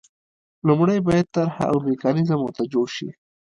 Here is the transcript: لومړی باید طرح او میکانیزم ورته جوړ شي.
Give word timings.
لومړی 0.67 0.97
باید 1.07 1.27
طرح 1.35 1.55
او 1.71 1.75
میکانیزم 1.89 2.39
ورته 2.41 2.63
جوړ 2.73 2.87
شي. 2.95 3.09